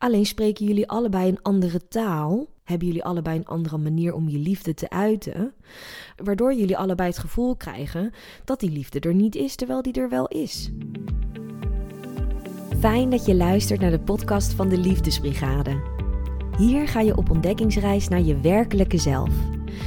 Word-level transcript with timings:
Alleen 0.00 0.26
spreken 0.26 0.66
jullie 0.66 0.88
allebei 0.88 1.28
een 1.28 1.42
andere 1.42 1.88
taal, 1.88 2.46
hebben 2.64 2.86
jullie 2.86 3.04
allebei 3.04 3.38
een 3.38 3.46
andere 3.46 3.78
manier 3.78 4.14
om 4.14 4.28
je 4.28 4.38
liefde 4.38 4.74
te 4.74 4.90
uiten, 4.90 5.54
waardoor 6.16 6.54
jullie 6.54 6.76
allebei 6.76 7.08
het 7.08 7.18
gevoel 7.18 7.56
krijgen 7.56 8.12
dat 8.44 8.60
die 8.60 8.70
liefde 8.70 9.00
er 9.00 9.14
niet 9.14 9.34
is 9.34 9.54
terwijl 9.54 9.82
die 9.82 9.92
er 9.92 10.08
wel 10.08 10.28
is. 10.28 10.70
Fijn 12.78 13.10
dat 13.10 13.26
je 13.26 13.34
luistert 13.34 13.80
naar 13.80 13.90
de 13.90 14.00
podcast 14.00 14.52
van 14.52 14.68
de 14.68 14.78
Liefdesbrigade. 14.78 15.80
Hier 16.58 16.88
ga 16.88 17.00
je 17.00 17.16
op 17.16 17.30
ontdekkingsreis 17.30 18.08
naar 18.08 18.22
je 18.22 18.40
werkelijke 18.40 18.98
zelf, 18.98 19.30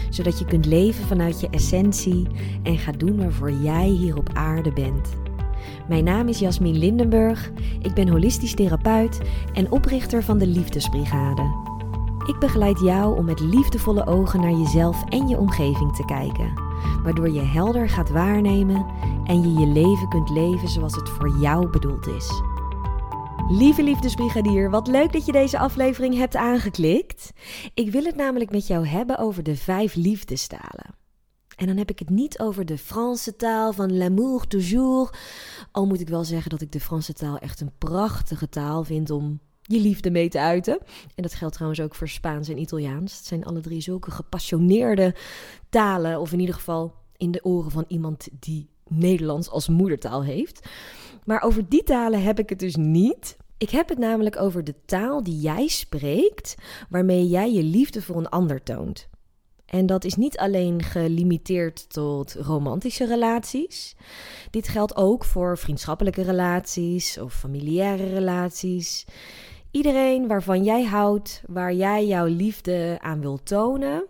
zodat 0.10 0.40
je 0.40 0.46
kunt 0.46 0.66
leven 0.66 1.06
vanuit 1.06 1.40
je 1.40 1.50
essentie 1.50 2.28
en 2.64 2.78
gaat 2.78 3.00
doen 3.00 3.18
waarvoor 3.18 3.52
jij 3.52 3.88
hier 3.88 4.18
op 4.18 4.30
aarde 4.34 4.74
bent. 4.74 5.23
Mijn 5.88 6.04
naam 6.04 6.28
is 6.28 6.40
Jasmin 6.40 6.78
Lindenburg, 6.78 7.52
ik 7.82 7.94
ben 7.94 8.08
holistisch 8.08 8.56
therapeut 8.56 9.20
en 9.54 9.72
oprichter 9.72 10.24
van 10.24 10.38
de 10.38 10.48
Liefdesbrigade. 10.48 11.72
Ik 12.28 12.40
begeleid 12.40 12.80
jou 12.80 13.18
om 13.18 13.26
met 13.26 13.40
liefdevolle 13.40 14.06
ogen 14.06 14.42
naar 14.42 14.52
jezelf 14.52 15.04
en 15.10 15.28
je 15.28 15.38
omgeving 15.38 15.96
te 15.96 16.06
kijken, 16.06 16.54
waardoor 17.04 17.30
je 17.30 17.42
helder 17.42 17.90
gaat 17.90 18.10
waarnemen 18.10 18.86
en 19.26 19.42
je 19.42 19.60
je 19.60 19.68
leven 19.68 20.10
kunt 20.10 20.30
leven 20.30 20.68
zoals 20.68 20.96
het 20.96 21.10
voor 21.10 21.38
jou 21.40 21.70
bedoeld 21.70 22.08
is. 22.08 22.42
Lieve 23.50 23.84
liefdesbrigadier, 23.84 24.70
wat 24.70 24.88
leuk 24.88 25.14
dat 25.14 25.26
je 25.26 25.32
deze 25.32 25.58
aflevering 25.58 26.18
hebt 26.18 26.36
aangeklikt. 26.36 27.32
Ik 27.74 27.92
wil 27.92 28.04
het 28.04 28.16
namelijk 28.16 28.52
met 28.52 28.68
jou 28.68 28.88
hebben 28.88 29.18
over 29.18 29.44
de 29.44 29.56
vijf 29.56 29.96
liefdestalen. 29.96 31.03
En 31.64 31.70
dan 31.70 31.78
heb 31.78 31.90
ik 31.90 32.00
het 32.00 32.10
niet 32.10 32.40
over 32.40 32.66
de 32.66 32.78
Franse 32.78 33.36
taal 33.36 33.74
van 33.74 33.98
l'amour 33.98 34.48
toujours. 34.48 35.14
Al 35.72 35.86
moet 35.86 36.00
ik 36.00 36.10
wel 36.10 36.24
zeggen 36.24 36.50
dat 36.50 36.62
ik 36.62 36.72
de 36.72 36.80
Franse 36.80 37.14
taal 37.14 37.38
echt 37.38 37.62
een 37.62 37.72
prachtige 37.78 38.50
taal 38.50 38.84
vind 38.84 39.10
om 39.10 39.40
je 39.62 39.80
liefde 39.80 40.12
mee 40.12 40.30
te 40.30 40.40
uiten. 40.40 40.80
En 41.16 41.24
dat 41.24 41.34
geldt 41.34 41.54
trouwens 41.54 41.82
ook 41.82 41.96
voor 41.96 42.08
Spaans 42.08 42.50
en 42.50 42.60
Italiaans. 42.60 43.18
Het 43.18 43.26
zijn 43.26 43.46
alle 43.46 43.60
drie 43.60 43.82
zulke 43.82 44.12
gepassioneerde 44.12 45.16
talen, 45.70 46.20
of 46.20 46.32
in 46.32 46.40
ieder 46.40 46.56
geval 46.56 46.96
in 47.18 47.32
de 47.32 47.44
oren 47.44 47.72
van 47.72 47.86
iemand 47.88 48.28
die 48.40 48.70
Nederlands 48.88 49.50
als 49.50 49.68
moedertaal 49.68 50.24
heeft. 50.24 50.68
Maar 51.26 51.42
over 51.42 51.70
die 51.70 51.84
talen 51.84 52.24
heb 52.24 52.40
ik 52.40 52.50
het 52.50 52.60
dus 52.60 52.76
niet. 52.76 53.38
Ik 53.58 53.70
heb 53.70 53.90
het 53.90 53.98
namelijk 53.98 54.40
over 54.40 54.64
de 54.64 54.76
taal 54.86 55.24
die 55.24 55.40
jij 55.40 55.68
spreekt, 55.68 56.56
waarmee 56.90 57.28
jij 57.28 57.54
je 57.54 57.64
liefde 57.64 58.02
voor 58.02 58.18
een 58.18 58.30
ander 58.30 58.64
toont. 58.64 59.12
En 59.74 59.86
dat 59.86 60.04
is 60.04 60.16
niet 60.16 60.38
alleen 60.38 60.84
gelimiteerd 60.84 61.90
tot 61.90 62.34
romantische 62.34 63.06
relaties. 63.06 63.96
Dit 64.50 64.68
geldt 64.68 64.96
ook 64.96 65.26
voor 65.26 65.58
vriendschappelijke 65.58 66.22
relaties 66.22 67.18
of 67.18 67.34
familiaire 67.34 68.06
relaties. 68.06 69.06
Iedereen 69.72 70.28
waarvan 70.28 70.64
jij 70.64 70.84
houdt, 70.84 71.44
waar 71.48 71.74
jij 71.74 72.08
jouw 72.08 72.26
liefde 72.26 72.98
aan 73.02 73.22
wilt 73.22 73.46
tonen, 73.46 74.06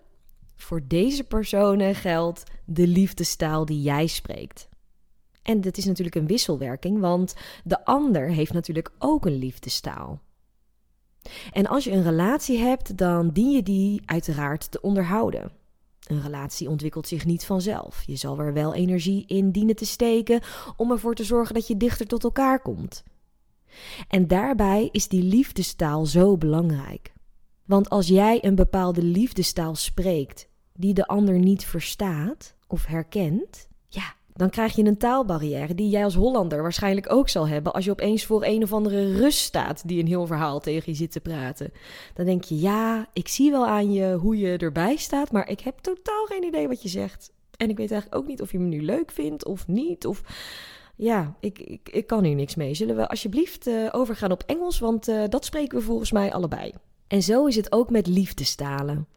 voor 0.55 0.81
deze 0.87 1.23
personen 1.23 1.95
geldt 1.95 2.43
de 2.65 2.87
liefdestaal 2.87 3.65
die 3.65 3.81
jij 3.81 4.07
spreekt. 4.07 4.69
En 5.43 5.61
dat 5.61 5.77
is 5.77 5.85
natuurlijk 5.85 6.15
een 6.15 6.27
wisselwerking, 6.27 6.99
want 6.99 7.35
de 7.63 7.85
ander 7.85 8.29
heeft 8.29 8.53
natuurlijk 8.53 8.91
ook 8.99 9.25
een 9.25 9.37
liefdestaal. 9.37 10.21
En 11.51 11.67
als 11.67 11.83
je 11.83 11.91
een 11.91 12.03
relatie 12.03 12.57
hebt, 12.57 12.97
dan 12.97 13.29
dien 13.29 13.51
je 13.51 13.63
die 13.63 14.01
uiteraard 14.05 14.71
te 14.71 14.81
onderhouden. 14.81 15.51
Een 16.07 16.21
relatie 16.21 16.69
ontwikkelt 16.69 17.07
zich 17.07 17.25
niet 17.25 17.45
vanzelf. 17.45 18.03
Je 18.05 18.15
zal 18.15 18.39
er 18.39 18.53
wel 18.53 18.73
energie 18.73 19.25
in 19.27 19.51
dienen 19.51 19.75
te 19.75 19.85
steken 19.85 20.41
om 20.77 20.91
ervoor 20.91 21.15
te 21.15 21.23
zorgen 21.23 21.53
dat 21.53 21.67
je 21.67 21.77
dichter 21.77 22.07
tot 22.07 22.23
elkaar 22.23 22.61
komt. 22.61 23.03
En 24.07 24.27
daarbij 24.27 24.89
is 24.91 25.07
die 25.07 25.23
liefdestaal 25.23 26.05
zo 26.05 26.37
belangrijk. 26.37 27.13
Want 27.65 27.89
als 27.89 28.07
jij 28.07 28.43
een 28.43 28.55
bepaalde 28.55 29.03
liefdestaal 29.03 29.75
spreekt 29.75 30.47
die 30.73 30.93
de 30.93 31.07
ander 31.07 31.39
niet 31.39 31.65
verstaat 31.65 32.55
of 32.67 32.85
herkent, 32.85 33.67
ja, 33.87 34.15
dan 34.33 34.49
krijg 34.49 34.75
je 34.75 34.83
een 34.83 34.97
taalbarrière 34.97 35.75
die 35.75 35.89
jij 35.89 36.03
als 36.03 36.15
Hollander 36.15 36.61
waarschijnlijk 36.61 37.11
ook 37.11 37.29
zal 37.29 37.47
hebben 37.47 37.73
als 37.73 37.85
je 37.85 37.91
opeens 37.91 38.25
voor 38.25 38.43
een 38.45 38.63
of 38.63 38.73
andere 38.73 39.15
Rus 39.15 39.43
staat 39.43 39.87
die 39.87 39.99
een 39.99 40.07
heel 40.07 40.25
verhaal 40.25 40.59
tegen 40.59 40.91
je 40.91 40.97
zit 40.97 41.11
te 41.11 41.19
praten. 41.19 41.71
Dan 42.13 42.25
denk 42.25 42.43
je, 42.43 42.59
ja, 42.59 43.07
ik 43.13 43.27
zie 43.27 43.51
wel 43.51 43.67
aan 43.67 43.93
je 43.93 44.13
hoe 44.13 44.37
je 44.37 44.57
erbij 44.57 44.95
staat, 44.95 45.31
maar 45.31 45.49
ik 45.49 45.59
heb 45.59 45.77
totaal 45.79 46.25
geen 46.25 46.43
idee 46.43 46.67
wat 46.67 46.81
je 46.81 46.89
zegt. 46.89 47.31
En 47.57 47.69
ik 47.69 47.77
weet 47.77 47.91
eigenlijk 47.91 48.21
ook 48.21 48.27
niet 48.29 48.41
of 48.41 48.51
je 48.51 48.59
me 48.59 48.67
nu 48.67 48.81
leuk 48.81 49.11
vindt 49.11 49.45
of 49.45 49.67
niet. 49.67 50.05
Of 50.05 50.21
ja, 50.95 51.35
ik, 51.39 51.59
ik, 51.59 51.89
ik 51.89 52.07
kan 52.07 52.23
hier 52.23 52.35
niks 52.35 52.55
mee. 52.55 52.73
Zullen 52.73 52.95
we 52.95 53.07
alsjeblieft 53.07 53.67
uh, 53.67 53.89
overgaan 53.91 54.31
op 54.31 54.43
Engels, 54.45 54.79
want 54.79 55.09
uh, 55.09 55.23
dat 55.29 55.45
spreken 55.45 55.77
we 55.77 55.83
volgens 55.83 56.11
mij 56.11 56.33
allebei. 56.33 56.73
En 57.07 57.21
zo 57.21 57.45
is 57.45 57.55
het 57.55 57.71
ook 57.71 57.89
met 57.89 58.07
liefdestalen. 58.07 59.07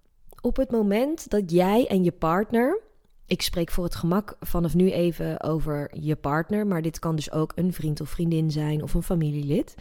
Op 0.40 0.56
het 0.56 0.70
moment 0.70 1.30
dat 1.30 1.50
jij 1.50 1.86
en 1.86 2.04
je 2.04 2.12
partner 2.12 2.80
ik 3.26 3.42
spreek 3.42 3.70
voor 3.70 3.84
het 3.84 3.94
gemak 3.94 4.36
vanaf 4.40 4.74
nu 4.74 4.90
even 4.90 5.42
over 5.42 5.90
je 6.00 6.16
partner, 6.16 6.66
maar 6.66 6.82
dit 6.82 6.98
kan 6.98 7.16
dus 7.16 7.32
ook 7.32 7.52
een 7.54 7.72
vriend 7.72 8.00
of 8.00 8.08
vriendin 8.08 8.50
zijn 8.50 8.82
of 8.82 8.94
een 8.94 9.02
familielid. 9.02 9.74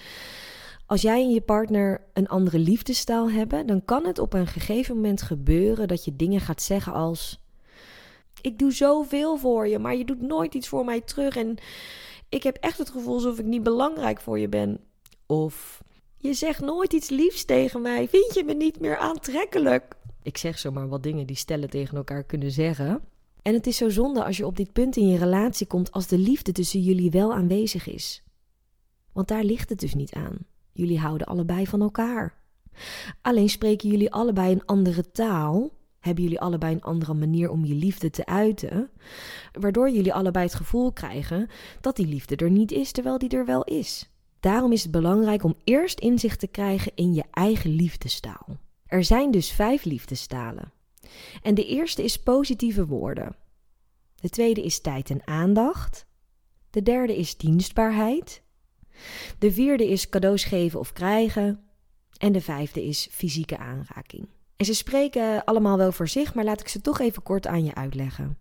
Als 0.85 1.01
jij 1.01 1.21
en 1.21 1.29
je 1.29 1.41
partner 1.41 2.01
een 2.13 2.27
andere 2.27 2.59
liefdestaal 2.59 3.31
hebben, 3.31 3.67
dan 3.67 3.85
kan 3.85 4.05
het 4.05 4.19
op 4.19 4.33
een 4.33 4.47
gegeven 4.47 4.95
moment 4.95 5.21
gebeuren 5.21 5.87
dat 5.87 6.05
je 6.05 6.15
dingen 6.15 6.41
gaat 6.41 6.61
zeggen 6.61 6.93
als: 6.93 7.41
Ik 8.41 8.59
doe 8.59 8.71
zoveel 8.71 9.37
voor 9.37 9.67
je, 9.67 9.79
maar 9.79 9.95
je 9.95 10.05
doet 10.05 10.21
nooit 10.21 10.53
iets 10.53 10.67
voor 10.67 10.85
mij 10.85 11.01
terug. 11.01 11.35
En 11.35 11.57
ik 12.29 12.43
heb 12.43 12.57
echt 12.57 12.77
het 12.77 12.89
gevoel 12.89 13.13
alsof 13.13 13.39
ik 13.39 13.45
niet 13.45 13.63
belangrijk 13.63 14.21
voor 14.21 14.39
je 14.39 14.49
ben. 14.49 14.79
Of 15.25 15.83
je 16.17 16.33
zegt 16.33 16.61
nooit 16.61 16.93
iets 16.93 17.09
liefs 17.09 17.45
tegen 17.45 17.81
mij. 17.81 18.07
Vind 18.07 18.33
je 18.33 18.43
me 18.43 18.53
niet 18.53 18.79
meer 18.79 18.97
aantrekkelijk? 18.97 19.95
Ik 20.23 20.37
zeg 20.37 20.59
zomaar 20.59 20.87
wat 20.87 21.03
dingen 21.03 21.27
die 21.27 21.35
stellen 21.35 21.69
tegen 21.69 21.97
elkaar 21.97 22.23
kunnen 22.23 22.51
zeggen. 22.51 23.01
En 23.45 23.53
het 23.53 23.67
is 23.67 23.77
zo 23.77 23.89
zonde 23.89 24.23
als 24.23 24.37
je 24.37 24.45
op 24.45 24.57
dit 24.57 24.73
punt 24.73 24.95
in 24.95 25.07
je 25.07 25.17
relatie 25.17 25.67
komt 25.67 25.91
als 25.91 26.07
de 26.07 26.17
liefde 26.17 26.51
tussen 26.51 26.81
jullie 26.81 27.11
wel 27.11 27.33
aanwezig 27.33 27.87
is. 27.87 28.23
Want 29.13 29.27
daar 29.27 29.43
ligt 29.43 29.69
het 29.69 29.79
dus 29.79 29.93
niet 29.93 30.13
aan. 30.13 30.37
Jullie 30.71 30.99
houden 30.99 31.27
allebei 31.27 31.67
van 31.67 31.81
elkaar. 31.81 32.37
Alleen 33.21 33.49
spreken 33.49 33.89
jullie 33.89 34.11
allebei 34.11 34.51
een 34.51 34.65
andere 34.65 35.11
taal, 35.11 35.71
hebben 35.99 36.23
jullie 36.23 36.39
allebei 36.39 36.73
een 36.73 36.81
andere 36.81 37.13
manier 37.13 37.49
om 37.49 37.65
je 37.65 37.73
liefde 37.73 38.09
te 38.09 38.25
uiten, 38.25 38.89
waardoor 39.59 39.89
jullie 39.89 40.13
allebei 40.13 40.45
het 40.45 40.55
gevoel 40.55 40.91
krijgen 40.91 41.49
dat 41.81 41.95
die 41.95 42.07
liefde 42.07 42.35
er 42.35 42.51
niet 42.51 42.71
is 42.71 42.91
terwijl 42.91 43.17
die 43.17 43.29
er 43.29 43.45
wel 43.45 43.63
is. 43.63 44.09
Daarom 44.39 44.71
is 44.71 44.83
het 44.83 44.91
belangrijk 44.91 45.43
om 45.43 45.55
eerst 45.63 45.99
inzicht 45.99 46.39
te 46.39 46.47
krijgen 46.47 46.91
in 46.95 47.13
je 47.13 47.23
eigen 47.31 47.69
liefdestaal. 47.69 48.57
Er 48.85 49.03
zijn 49.03 49.31
dus 49.31 49.51
vijf 49.51 49.83
liefdestalen. 49.83 50.73
En 51.41 51.55
de 51.55 51.65
eerste 51.65 52.03
is 52.03 52.17
positieve 52.17 52.85
woorden. 52.85 53.35
De 54.15 54.29
tweede 54.29 54.63
is 54.63 54.79
tijd 54.81 55.09
en 55.09 55.27
aandacht. 55.27 56.05
De 56.69 56.81
derde 56.81 57.17
is 57.17 57.37
dienstbaarheid. 57.37 58.43
De 59.39 59.51
vierde 59.51 59.89
is 59.89 60.09
cadeaus 60.09 60.43
geven 60.43 60.79
of 60.79 60.93
krijgen. 60.93 61.59
En 62.17 62.31
de 62.31 62.41
vijfde 62.41 62.85
is 62.85 63.07
fysieke 63.11 63.57
aanraking. 63.57 64.27
En 64.55 64.65
ze 64.65 64.73
spreken 64.73 65.43
allemaal 65.43 65.77
wel 65.77 65.91
voor 65.91 66.07
zich, 66.07 66.33
maar 66.33 66.43
laat 66.43 66.59
ik 66.59 66.67
ze 66.67 66.81
toch 66.81 66.99
even 66.99 67.23
kort 67.23 67.47
aan 67.47 67.65
je 67.65 67.75
uitleggen. 67.75 68.37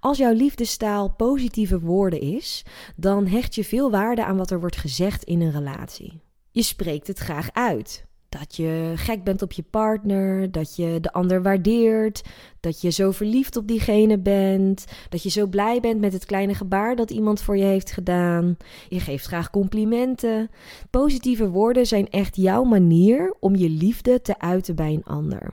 Als 0.00 0.18
jouw 0.18 0.32
liefdestaal 0.32 1.10
positieve 1.10 1.80
woorden 1.80 2.20
is, 2.20 2.64
dan 2.96 3.26
hecht 3.26 3.54
je 3.54 3.64
veel 3.64 3.90
waarde 3.90 4.24
aan 4.24 4.36
wat 4.36 4.50
er 4.50 4.60
wordt 4.60 4.76
gezegd 4.76 5.24
in 5.24 5.40
een 5.40 5.52
relatie. 5.52 6.20
Je 6.50 6.62
spreekt 6.62 7.06
het 7.06 7.18
graag 7.18 7.52
uit. 7.52 8.06
Dat 8.38 8.56
je 8.56 8.92
gek 8.96 9.24
bent 9.24 9.42
op 9.42 9.52
je 9.52 9.62
partner, 9.70 10.52
dat 10.52 10.76
je 10.76 10.98
de 11.00 11.12
ander 11.12 11.42
waardeert, 11.42 12.22
dat 12.60 12.80
je 12.80 12.90
zo 12.90 13.10
verliefd 13.10 13.56
op 13.56 13.66
diegene 13.66 14.18
bent, 14.18 14.84
dat 15.08 15.22
je 15.22 15.30
zo 15.30 15.46
blij 15.46 15.80
bent 15.80 16.00
met 16.00 16.12
het 16.12 16.24
kleine 16.24 16.54
gebaar 16.54 16.96
dat 16.96 17.10
iemand 17.10 17.40
voor 17.40 17.56
je 17.56 17.64
heeft 17.64 17.92
gedaan. 17.92 18.56
Je 18.88 19.00
geeft 19.00 19.26
graag 19.26 19.50
complimenten. 19.50 20.50
Positieve 20.90 21.48
woorden 21.48 21.86
zijn 21.86 22.08
echt 22.08 22.36
jouw 22.36 22.64
manier 22.64 23.36
om 23.40 23.56
je 23.56 23.68
liefde 23.68 24.22
te 24.22 24.38
uiten 24.38 24.74
bij 24.74 24.92
een 24.92 25.04
ander. 25.04 25.52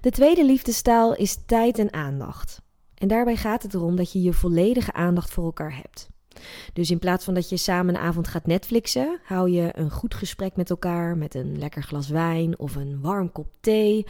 De 0.00 0.10
tweede 0.10 0.44
liefdestaal 0.44 1.14
is 1.14 1.38
tijd 1.46 1.78
en 1.78 1.92
aandacht. 1.92 2.62
En 2.94 3.08
daarbij 3.08 3.36
gaat 3.36 3.62
het 3.62 3.74
erom 3.74 3.96
dat 3.96 4.12
je 4.12 4.22
je 4.22 4.32
volledige 4.32 4.92
aandacht 4.92 5.30
voor 5.30 5.44
elkaar 5.44 5.76
hebt. 5.76 6.08
Dus 6.72 6.90
in 6.90 6.98
plaats 6.98 7.24
van 7.24 7.34
dat 7.34 7.48
je 7.48 7.56
samen 7.56 7.94
een 7.94 8.00
avond 8.00 8.28
gaat 8.28 8.46
Netflixen, 8.46 9.20
hou 9.24 9.50
je 9.50 9.68
een 9.72 9.90
goed 9.90 10.14
gesprek 10.14 10.56
met 10.56 10.70
elkaar 10.70 11.16
met 11.16 11.34
een 11.34 11.58
lekker 11.58 11.82
glas 11.82 12.08
wijn 12.08 12.58
of 12.58 12.76
een 12.76 13.00
warm 13.00 13.32
kop 13.32 13.46
thee. 13.60 14.06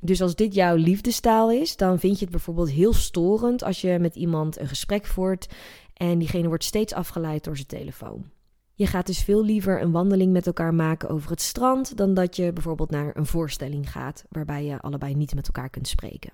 Dus 0.00 0.22
als 0.22 0.34
dit 0.34 0.54
jouw 0.54 0.76
liefdestaal 0.76 1.50
is, 1.50 1.76
dan 1.76 1.98
vind 1.98 2.18
je 2.18 2.24
het 2.24 2.34
bijvoorbeeld 2.34 2.70
heel 2.70 2.92
storend 2.92 3.62
als 3.62 3.80
je 3.80 3.98
met 3.98 4.14
iemand 4.14 4.60
een 4.60 4.68
gesprek 4.68 5.06
voert 5.06 5.48
en 5.94 6.18
diegene 6.18 6.48
wordt 6.48 6.64
steeds 6.64 6.92
afgeleid 6.92 7.44
door 7.44 7.56
zijn 7.56 7.68
telefoon. 7.68 8.32
Je 8.76 8.86
gaat 8.86 9.06
dus 9.06 9.22
veel 9.22 9.44
liever 9.44 9.82
een 9.82 9.90
wandeling 9.90 10.32
met 10.32 10.46
elkaar 10.46 10.74
maken 10.74 11.08
over 11.08 11.30
het 11.30 11.40
strand 11.40 11.96
dan 11.96 12.14
dat 12.14 12.36
je 12.36 12.52
bijvoorbeeld 12.52 12.90
naar 12.90 13.16
een 13.16 13.26
voorstelling 13.26 13.90
gaat 13.90 14.24
waarbij 14.28 14.64
je 14.64 14.80
allebei 14.80 15.14
niet 15.14 15.34
met 15.34 15.46
elkaar 15.46 15.70
kunt 15.70 15.88
spreken. 15.88 16.32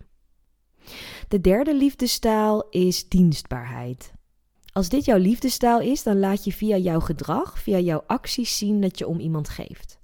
De 1.28 1.40
derde 1.40 1.76
liefdestaal 1.76 2.66
is 2.70 3.08
dienstbaarheid. 3.08 4.12
Als 4.72 4.88
dit 4.88 5.04
jouw 5.04 5.18
liefdestaal 5.18 5.80
is, 5.80 6.02
dan 6.02 6.18
laat 6.18 6.44
je 6.44 6.52
via 6.52 6.76
jouw 6.76 7.00
gedrag, 7.00 7.58
via 7.58 7.78
jouw 7.78 8.02
acties 8.06 8.58
zien 8.58 8.80
dat 8.80 8.98
je 8.98 9.06
om 9.06 9.18
iemand 9.18 9.48
geeft. 9.48 9.98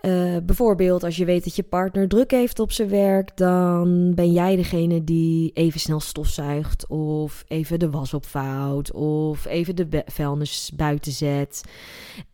Uh, 0.00 0.36
bijvoorbeeld 0.42 1.04
als 1.04 1.16
je 1.16 1.24
weet 1.24 1.44
dat 1.44 1.56
je 1.56 1.62
partner 1.62 2.08
druk 2.08 2.30
heeft 2.30 2.58
op 2.58 2.72
zijn 2.72 2.88
werk, 2.88 3.36
dan 3.36 4.14
ben 4.14 4.32
jij 4.32 4.56
degene 4.56 5.04
die 5.04 5.50
even 5.52 5.80
snel 5.80 6.00
stofzuigt 6.00 6.86
of 6.86 7.44
even 7.48 7.78
de 7.78 7.90
was 7.90 8.14
opvouwt 8.14 8.92
of 8.92 9.44
even 9.46 9.76
de 9.76 10.04
vuilnis 10.06 10.72
buiten 10.76 11.12
zet. 11.12 11.64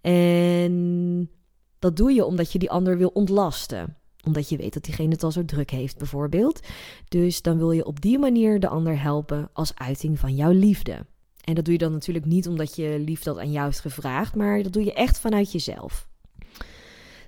En 0.00 1.31
dat 1.78 1.96
doe 1.96 2.12
je 2.12 2.25
omdat 2.25 2.52
je 2.52 2.58
die 2.58 2.70
ander 2.70 2.99
wil 2.99 3.11
ontlasten 3.14 3.96
omdat 4.25 4.49
je 4.49 4.56
weet 4.56 4.75
dat 4.75 4.84
diegene 4.84 5.12
het 5.12 5.22
al 5.22 5.32
zo 5.32 5.44
druk 5.44 5.70
heeft, 5.70 5.99
bijvoorbeeld. 5.99 6.61
Dus 7.08 7.43
dan 7.43 7.58
wil 7.58 7.70
je 7.70 7.84
op 7.84 8.00
die 8.00 8.19
manier 8.19 8.61
de 8.61 8.69
ander 8.69 9.00
helpen 9.00 9.50
als 9.52 9.75
uiting 9.75 10.19
van 10.19 10.34
jouw 10.34 10.50
liefde. 10.50 11.06
En 11.49 11.55
dat 11.55 11.65
doe 11.65 11.73
je 11.73 11.79
dan 11.79 11.93
natuurlijk 11.93 12.27
niet 12.27 12.49
omdat 12.49 12.77
je 12.77 12.99
lief 12.99 13.23
dat 13.23 13.39
aan 13.39 13.53
jou 13.53 13.65
heeft 13.65 13.81
gevraagd, 13.81 14.35
maar 14.35 14.62
dat 14.62 14.73
doe 14.73 14.85
je 14.85 14.93
echt 14.93 15.19
vanuit 15.19 15.53
jezelf. 15.53 16.09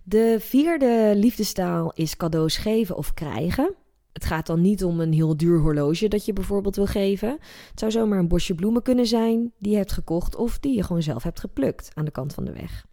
De 0.02 0.36
vierde 0.40 1.12
liefdestaal 1.16 1.92
is 1.94 2.16
cadeaus 2.16 2.56
geven 2.56 2.96
of 2.96 3.14
krijgen. 3.14 3.74
Het 4.12 4.24
gaat 4.24 4.46
dan 4.46 4.60
niet 4.60 4.84
om 4.84 5.00
een 5.00 5.12
heel 5.12 5.36
duur 5.36 5.60
horloge 5.60 6.08
dat 6.08 6.24
je 6.24 6.32
bijvoorbeeld 6.32 6.76
wil 6.76 6.86
geven. 6.86 7.30
Het 7.70 7.78
zou 7.78 7.90
zomaar 7.90 8.18
een 8.18 8.28
bosje 8.28 8.54
bloemen 8.54 8.82
kunnen 8.82 9.06
zijn 9.06 9.52
die 9.58 9.70
je 9.70 9.76
hebt 9.76 9.92
gekocht 9.92 10.36
of 10.36 10.58
die 10.58 10.76
je 10.76 10.82
gewoon 10.82 11.02
zelf 11.02 11.22
hebt 11.22 11.40
geplukt 11.40 11.90
aan 11.94 12.04
de 12.04 12.10
kant 12.10 12.34
van 12.34 12.44
de 12.44 12.52
weg. 12.52 12.86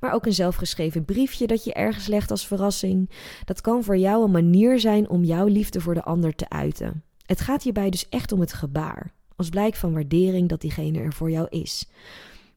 Maar 0.00 0.12
ook 0.12 0.26
een 0.26 0.32
zelfgeschreven 0.32 1.04
briefje 1.04 1.46
dat 1.46 1.64
je 1.64 1.72
ergens 1.72 2.06
legt 2.06 2.30
als 2.30 2.46
verrassing. 2.46 3.10
Dat 3.44 3.60
kan 3.60 3.84
voor 3.84 3.96
jou 3.96 4.24
een 4.24 4.30
manier 4.30 4.80
zijn 4.80 5.08
om 5.08 5.24
jouw 5.24 5.46
liefde 5.46 5.80
voor 5.80 5.94
de 5.94 6.04
ander 6.04 6.34
te 6.34 6.48
uiten. 6.48 7.02
Het 7.26 7.40
gaat 7.40 7.62
hierbij 7.62 7.90
dus 7.90 8.08
echt 8.08 8.32
om 8.32 8.40
het 8.40 8.52
gebaar, 8.52 9.16
als 9.38 9.48
blijk 9.48 9.74
van 9.74 9.92
waardering 9.92 10.48
dat 10.48 10.60
diegene 10.60 10.98
er 10.98 11.12
voor 11.12 11.30
jou 11.30 11.46
is. 11.50 11.88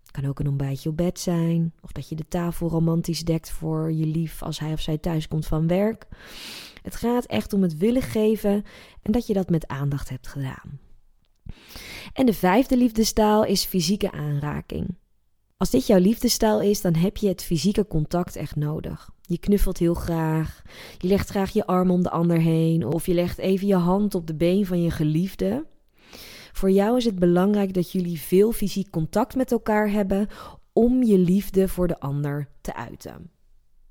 Het 0.01 0.11
kan 0.11 0.25
ook 0.25 0.39
een 0.39 0.47
ontbijtje 0.47 0.89
op 0.89 0.97
bed 0.97 1.19
zijn, 1.19 1.73
of 1.81 1.91
dat 1.91 2.09
je 2.09 2.15
de 2.15 2.27
tafel 2.27 2.69
romantisch 2.69 3.23
dekt 3.23 3.51
voor 3.51 3.91
je 3.91 4.05
lief 4.05 4.43
als 4.43 4.59
hij 4.59 4.73
of 4.73 4.81
zij 4.81 4.97
thuis 4.97 5.27
komt 5.27 5.47
van 5.47 5.67
werk. 5.67 6.07
Het 6.81 6.95
gaat 6.95 7.25
echt 7.25 7.53
om 7.53 7.61
het 7.61 7.77
willen 7.77 8.01
geven 8.01 8.63
en 9.01 9.11
dat 9.11 9.27
je 9.27 9.33
dat 9.33 9.49
met 9.49 9.67
aandacht 9.67 10.09
hebt 10.09 10.27
gedaan. 10.27 10.79
En 12.13 12.25
de 12.25 12.33
vijfde 12.33 12.77
liefdestaal 12.77 13.45
is 13.45 13.65
fysieke 13.65 14.11
aanraking. 14.11 14.95
Als 15.57 15.69
dit 15.69 15.87
jouw 15.87 15.99
liefdestijl 15.99 16.61
is, 16.61 16.81
dan 16.81 16.95
heb 16.95 17.17
je 17.17 17.27
het 17.27 17.43
fysieke 17.43 17.87
contact 17.87 18.35
echt 18.35 18.55
nodig. 18.55 19.09
Je 19.21 19.37
knuffelt 19.37 19.77
heel 19.77 19.93
graag, 19.93 20.61
je 20.97 21.07
legt 21.07 21.29
graag 21.29 21.51
je 21.51 21.65
arm 21.65 21.91
om 21.91 22.03
de 22.03 22.09
ander 22.09 22.37
heen 22.37 22.85
of 22.85 23.05
je 23.05 23.13
legt 23.13 23.37
even 23.37 23.67
je 23.67 23.75
hand 23.75 24.15
op 24.15 24.27
de 24.27 24.35
been 24.35 24.65
van 24.65 24.81
je 24.81 24.91
geliefde. 24.91 25.65
Voor 26.51 26.71
jou 26.71 26.97
is 26.97 27.05
het 27.05 27.19
belangrijk 27.19 27.73
dat 27.73 27.91
jullie 27.91 28.19
veel 28.19 28.51
fysiek 28.51 28.89
contact 28.89 29.35
met 29.35 29.51
elkaar 29.51 29.91
hebben 29.91 30.27
om 30.73 31.03
je 31.03 31.17
liefde 31.17 31.67
voor 31.67 31.87
de 31.87 31.99
ander 31.99 32.47
te 32.61 32.75
uiten. 32.75 33.31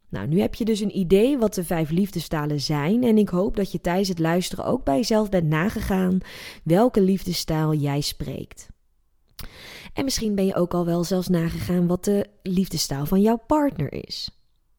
Nou, 0.08 0.26
nu 0.26 0.40
heb 0.40 0.54
je 0.54 0.64
dus 0.64 0.80
een 0.80 0.98
idee 0.98 1.38
wat 1.38 1.54
de 1.54 1.64
vijf 1.64 1.90
liefdestalen 1.90 2.60
zijn 2.60 3.02
en 3.02 3.18
ik 3.18 3.28
hoop 3.28 3.56
dat 3.56 3.72
je 3.72 3.80
tijdens 3.80 4.08
het 4.08 4.18
luisteren 4.18 4.64
ook 4.64 4.84
bij 4.84 4.96
jezelf 4.96 5.28
bent 5.28 5.48
nagegaan 5.48 6.18
welke 6.64 7.00
liefdestaal 7.00 7.74
jij 7.74 8.00
spreekt. 8.00 8.68
En 9.92 10.04
misschien 10.04 10.34
ben 10.34 10.46
je 10.46 10.54
ook 10.54 10.74
al 10.74 10.84
wel 10.84 11.04
zelfs 11.04 11.28
nagegaan 11.28 11.86
wat 11.86 12.04
de 12.04 12.26
liefdestaal 12.42 13.06
van 13.06 13.20
jouw 13.20 13.38
partner 13.46 13.92
is. 13.92 14.30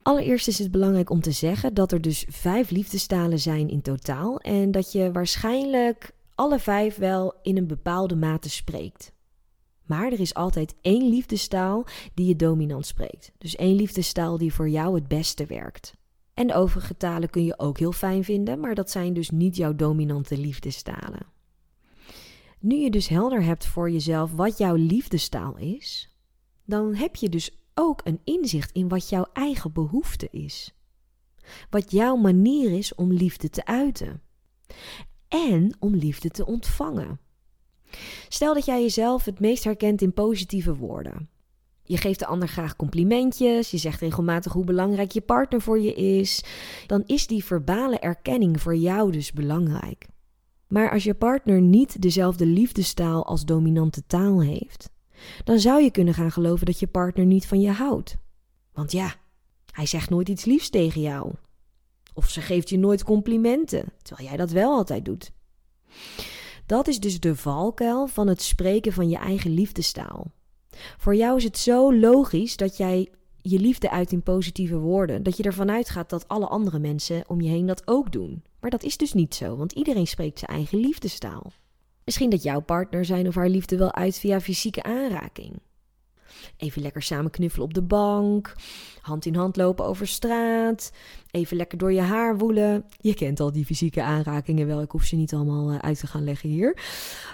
Allereerst 0.01 0.47
is 0.47 0.59
het 0.59 0.71
belangrijk 0.71 1.09
om 1.09 1.21
te 1.21 1.31
zeggen 1.31 1.73
dat 1.73 1.91
er 1.91 2.01
dus 2.01 2.25
vijf 2.29 2.69
liefdestalen 2.69 3.39
zijn 3.39 3.69
in 3.69 3.81
totaal 3.81 4.39
en 4.39 4.71
dat 4.71 4.91
je 4.91 5.11
waarschijnlijk 5.11 6.11
alle 6.41 6.59
vijf 6.59 6.95
wel 6.95 7.33
in 7.41 7.57
een 7.57 7.67
bepaalde 7.67 8.15
mate 8.15 8.49
spreekt. 8.49 9.13
Maar 9.85 10.11
er 10.11 10.19
is 10.19 10.33
altijd 10.33 10.75
één 10.81 11.09
liefdestaal 11.09 11.85
die 12.13 12.27
je 12.27 12.35
dominant 12.35 12.85
spreekt. 12.85 13.31
Dus 13.37 13.55
één 13.55 13.75
liefdestaal 13.75 14.37
die 14.37 14.53
voor 14.53 14.69
jou 14.69 14.95
het 14.95 15.07
beste 15.07 15.45
werkt. 15.45 15.93
En 16.33 16.47
de 16.47 16.53
overige 16.53 16.97
talen 16.97 17.29
kun 17.29 17.43
je 17.43 17.59
ook 17.59 17.77
heel 17.77 17.91
fijn 17.91 18.23
vinden, 18.23 18.59
maar 18.59 18.75
dat 18.75 18.91
zijn 18.91 19.13
dus 19.13 19.29
niet 19.29 19.55
jouw 19.55 19.75
dominante 19.75 20.37
liefdestalen. 20.37 21.25
Nu 22.59 22.75
je 22.75 22.89
dus 22.89 23.07
helder 23.07 23.43
hebt 23.43 23.65
voor 23.65 23.91
jezelf 23.91 24.31
wat 24.31 24.57
jouw 24.57 24.75
liefdestaal 24.75 25.57
is, 25.57 26.15
dan 26.65 26.95
heb 26.95 27.15
je 27.15 27.29
dus 27.29 27.57
ook 27.73 28.01
een 28.03 28.21
inzicht 28.23 28.71
in 28.71 28.87
wat 28.87 29.09
jouw 29.09 29.25
eigen 29.33 29.73
behoefte 29.73 30.27
is. 30.31 30.73
Wat 31.69 31.91
jouw 31.91 32.15
manier 32.15 32.71
is 32.71 32.95
om 32.95 33.13
liefde 33.13 33.49
te 33.49 33.65
uiten. 33.65 34.21
En 35.31 35.75
om 35.79 35.95
liefde 35.95 36.29
te 36.29 36.45
ontvangen. 36.45 37.19
Stel 38.29 38.53
dat 38.53 38.65
jij 38.65 38.81
jezelf 38.81 39.25
het 39.25 39.39
meest 39.39 39.63
herkent 39.63 40.01
in 40.01 40.13
positieve 40.13 40.75
woorden. 40.75 41.29
Je 41.83 41.97
geeft 41.97 42.19
de 42.19 42.25
ander 42.25 42.47
graag 42.47 42.75
complimentjes, 42.75 43.71
je 43.71 43.77
zegt 43.77 44.01
regelmatig 44.01 44.53
hoe 44.53 44.63
belangrijk 44.63 45.11
je 45.11 45.21
partner 45.21 45.61
voor 45.61 45.79
je 45.79 45.93
is. 45.93 46.43
Dan 46.87 47.03
is 47.05 47.27
die 47.27 47.43
verbale 47.43 47.99
erkenning 47.99 48.61
voor 48.61 48.75
jou 48.75 49.11
dus 49.11 49.31
belangrijk. 49.31 50.07
Maar 50.67 50.91
als 50.91 51.03
je 51.03 51.13
partner 51.13 51.61
niet 51.61 52.01
dezelfde 52.01 52.45
liefdestaal 52.45 53.25
als 53.25 53.45
dominante 53.45 54.03
taal 54.07 54.41
heeft, 54.41 54.89
dan 55.43 55.59
zou 55.59 55.81
je 55.81 55.91
kunnen 55.91 56.13
gaan 56.13 56.31
geloven 56.31 56.65
dat 56.65 56.79
je 56.79 56.87
partner 56.87 57.25
niet 57.25 57.47
van 57.47 57.61
je 57.61 57.71
houdt. 57.71 58.17
Want 58.73 58.91
ja, 58.91 59.15
hij 59.71 59.85
zegt 59.85 60.09
nooit 60.09 60.29
iets 60.29 60.45
liefs 60.45 60.69
tegen 60.69 61.01
jou. 61.01 61.33
Of 62.13 62.29
ze 62.29 62.41
geeft 62.41 62.69
je 62.69 62.77
nooit 62.77 63.03
complimenten, 63.03 63.93
terwijl 64.01 64.27
jij 64.27 64.37
dat 64.37 64.51
wel 64.51 64.71
altijd 64.71 65.05
doet. 65.05 65.31
Dat 66.65 66.87
is 66.87 66.99
dus 66.99 67.19
de 67.19 67.35
valkuil 67.35 68.07
van 68.07 68.27
het 68.27 68.41
spreken 68.41 68.93
van 68.93 69.09
je 69.09 69.17
eigen 69.17 69.53
liefdestaal. 69.53 70.31
Voor 70.97 71.15
jou 71.15 71.37
is 71.37 71.43
het 71.43 71.57
zo 71.57 71.93
logisch 71.95 72.57
dat 72.57 72.77
jij 72.77 73.09
je 73.41 73.59
liefde 73.59 73.89
uit 73.89 74.11
in 74.11 74.23
positieve 74.23 74.77
woorden, 74.77 75.23
dat 75.23 75.37
je 75.37 75.43
ervan 75.43 75.71
uitgaat 75.71 76.09
dat 76.09 76.27
alle 76.27 76.47
andere 76.47 76.79
mensen 76.79 77.23
om 77.27 77.41
je 77.41 77.49
heen 77.49 77.65
dat 77.65 77.87
ook 77.87 78.11
doen. 78.11 78.43
Maar 78.59 78.69
dat 78.69 78.83
is 78.83 78.97
dus 78.97 79.13
niet 79.13 79.35
zo, 79.35 79.55
want 79.55 79.71
iedereen 79.71 80.07
spreekt 80.07 80.39
zijn 80.39 80.51
eigen 80.51 80.79
liefdestaal. 80.79 81.51
Misschien 82.03 82.29
dat 82.29 82.43
jouw 82.43 82.59
partner 82.59 83.05
zijn 83.05 83.27
of 83.27 83.35
haar 83.35 83.49
liefde 83.49 83.77
wel 83.77 83.93
uit 83.93 84.19
via 84.19 84.41
fysieke 84.41 84.83
aanraking. 84.83 85.59
Even 86.57 86.81
lekker 86.81 87.01
samen 87.01 87.31
knuffelen 87.31 87.65
op 87.65 87.73
de 87.73 87.81
bank, 87.81 88.55
hand 89.01 89.25
in 89.25 89.35
hand 89.35 89.55
lopen 89.55 89.85
over 89.85 90.07
straat, 90.07 90.91
even 91.31 91.57
lekker 91.57 91.77
door 91.77 91.93
je 91.93 92.01
haar 92.01 92.37
woelen. 92.37 92.85
Je 92.99 93.13
kent 93.13 93.39
al 93.39 93.51
die 93.51 93.65
fysieke 93.65 94.03
aanrakingen 94.03 94.67
wel, 94.67 94.81
ik 94.81 94.91
hoef 94.91 95.03
ze 95.03 95.15
niet 95.15 95.33
allemaal 95.33 95.71
eh, 95.71 95.77
uit 95.77 95.99
te 95.99 96.07
gaan 96.07 96.23
leggen 96.23 96.49
hier. 96.49 96.77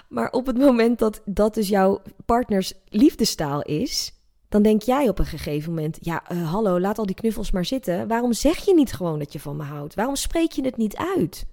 Maar 0.08 0.30
op 0.30 0.46
het 0.46 0.58
moment 0.58 0.98
dat 0.98 1.22
dat 1.24 1.54
dus 1.54 1.68
jouw 1.68 2.02
partners 2.24 2.72
liefdestaal 2.88 3.62
is, 3.62 4.12
dan 4.48 4.62
denk 4.62 4.82
jij 4.82 5.08
op 5.08 5.18
een 5.18 5.26
gegeven 5.26 5.74
moment: 5.74 5.98
ja, 6.00 6.32
uh, 6.32 6.50
hallo, 6.52 6.80
laat 6.80 6.98
al 6.98 7.06
die 7.06 7.14
knuffels 7.14 7.50
maar 7.50 7.64
zitten. 7.64 8.08
Waarom 8.08 8.32
zeg 8.32 8.64
je 8.64 8.74
niet 8.74 8.92
gewoon 8.92 9.18
dat 9.18 9.32
je 9.32 9.40
van 9.40 9.56
me 9.56 9.62
houdt? 9.62 9.94
Waarom 9.94 10.16
spreek 10.16 10.52
je 10.52 10.64
het 10.64 10.76
niet 10.76 10.96
uit? 10.96 11.46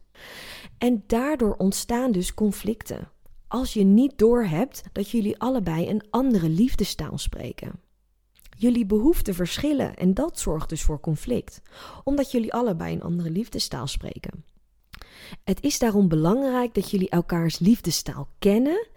En 0.77 1.03
daardoor 1.07 1.55
ontstaan 1.57 2.11
dus 2.11 2.33
conflicten. 2.33 3.09
Als 3.47 3.73
je 3.73 3.83
niet 3.83 4.17
doorhebt 4.17 4.83
dat 4.91 5.09
jullie 5.09 5.39
allebei 5.39 5.89
een 5.89 6.03
andere 6.09 6.49
liefdestaal 6.49 7.17
spreken. 7.17 7.79
Jullie 8.57 8.85
behoeften 8.85 9.33
verschillen 9.33 9.95
en 9.95 10.13
dat 10.13 10.39
zorgt 10.39 10.69
dus 10.69 10.81
voor 10.81 10.99
conflict, 10.99 11.61
omdat 12.03 12.31
jullie 12.31 12.53
allebei 12.53 12.95
een 12.95 13.03
andere 13.03 13.29
liefdestaal 13.29 13.87
spreken. 13.87 14.45
Het 15.43 15.63
is 15.63 15.79
daarom 15.79 16.07
belangrijk 16.07 16.73
dat 16.73 16.91
jullie 16.91 17.09
elkaars 17.09 17.59
liefdestaal 17.59 18.29
kennen 18.39 18.87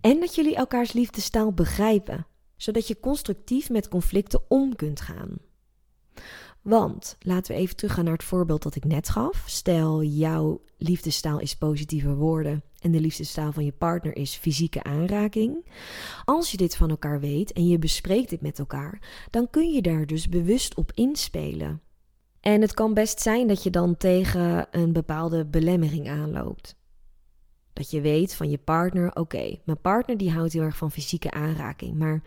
en 0.00 0.20
dat 0.20 0.34
jullie 0.34 0.56
elkaars 0.56 0.92
liefdestaal 0.92 1.52
begrijpen 1.52 2.26
zodat 2.60 2.88
je 2.88 3.00
constructief 3.00 3.70
met 3.70 3.88
conflicten 3.88 4.40
om 4.48 4.76
kunt 4.76 5.00
gaan. 5.00 5.38
Want 6.62 7.16
laten 7.18 7.54
we 7.54 7.60
even 7.60 7.76
teruggaan 7.76 8.04
naar 8.04 8.12
het 8.12 8.24
voorbeeld 8.24 8.62
dat 8.62 8.74
ik 8.74 8.84
net 8.84 9.08
gaf. 9.08 9.42
Stel, 9.46 10.02
jouw 10.02 10.60
liefdestaal 10.76 11.38
is 11.38 11.56
positieve 11.56 12.14
woorden 12.14 12.62
en 12.80 12.90
de 12.90 13.00
liefdestaal 13.00 13.52
van 13.52 13.64
je 13.64 13.72
partner 13.72 14.16
is 14.16 14.34
fysieke 14.36 14.82
aanraking. 14.82 15.66
Als 16.24 16.50
je 16.50 16.56
dit 16.56 16.76
van 16.76 16.90
elkaar 16.90 17.20
weet 17.20 17.52
en 17.52 17.68
je 17.68 17.78
bespreekt 17.78 18.30
dit 18.30 18.40
met 18.40 18.58
elkaar, 18.58 19.26
dan 19.30 19.50
kun 19.50 19.72
je 19.72 19.82
daar 19.82 20.06
dus 20.06 20.28
bewust 20.28 20.74
op 20.74 20.92
inspelen. 20.94 21.80
En 22.40 22.60
het 22.60 22.74
kan 22.74 22.94
best 22.94 23.20
zijn 23.20 23.46
dat 23.46 23.62
je 23.62 23.70
dan 23.70 23.96
tegen 23.96 24.66
een 24.70 24.92
bepaalde 24.92 25.46
belemmering 25.46 26.08
aanloopt. 26.08 26.76
Dat 27.72 27.90
je 27.90 28.00
weet 28.00 28.34
van 28.34 28.50
je 28.50 28.58
partner, 28.58 29.14
oké, 29.14 29.58
mijn 29.64 29.80
partner 29.80 30.16
die 30.16 30.30
houdt 30.30 30.52
heel 30.52 30.62
erg 30.62 30.76
van 30.76 30.90
fysieke 30.90 31.30
aanraking. 31.30 31.98
Maar 31.98 32.22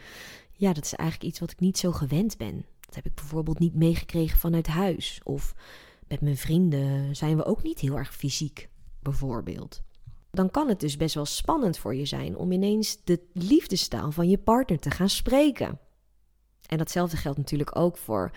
ja, 0.51 0.73
dat 0.73 0.83
is 0.83 0.93
eigenlijk 0.93 1.29
iets 1.29 1.39
wat 1.39 1.51
ik 1.51 1.59
niet 1.59 1.77
zo 1.77 1.91
gewend 1.91 2.37
ben. 2.37 2.65
Dat 2.79 2.95
heb 2.95 3.05
ik 3.05 3.15
bijvoorbeeld 3.15 3.59
niet 3.59 3.75
meegekregen 3.75 4.37
vanuit 4.37 4.67
huis. 4.67 5.21
Of 5.23 5.55
met 6.07 6.21
mijn 6.21 6.37
vrienden 6.37 7.15
zijn 7.15 7.37
we 7.37 7.45
ook 7.45 7.63
niet 7.63 7.79
heel 7.79 7.97
erg 7.97 8.15
fysiek, 8.15 8.69
bijvoorbeeld. 8.99 9.83
Dan 10.33 10.51
kan 10.51 10.67
het 10.67 10.79
dus 10.79 10.97
best 10.97 11.15
wel 11.15 11.25
spannend 11.25 11.77
voor 11.77 11.95
je 11.95 12.05
zijn 12.05 12.37
om 12.37 12.51
ineens 12.51 12.97
de 13.03 13.19
liefdestaal 13.33 14.11
van 14.11 14.29
je 14.29 14.37
partner 14.37 14.79
te 14.79 14.91
gaan 14.91 15.09
spreken. 15.09 15.79
En 16.67 16.77
datzelfde 16.77 17.17
geldt 17.17 17.37
natuurlijk 17.37 17.79
ook 17.79 17.97
voor 17.97 18.31